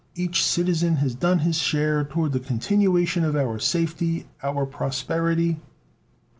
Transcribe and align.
Each 0.15 0.43
citizen 0.43 0.95
has 0.95 1.13
done 1.13 1.37
his 1.45 1.57
share 1.59 2.03
toward 2.03 2.31
the 2.31 2.39
continuation 2.39 3.23
of 3.23 3.35
our 3.35 3.59
safety, 3.59 4.25
our 4.41 4.65
prosperity...." 4.65 5.59